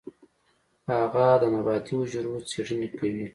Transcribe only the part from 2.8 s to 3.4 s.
کوي.